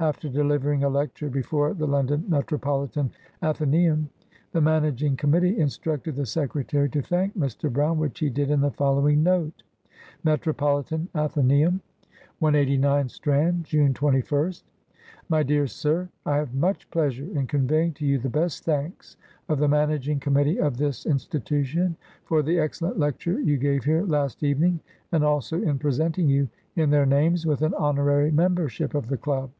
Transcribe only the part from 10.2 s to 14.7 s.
'•Metropolitan Athen^um, \ 189 Strand, June 21st. 1